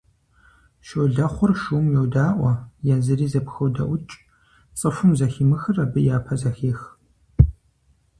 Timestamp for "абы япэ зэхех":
5.83-6.79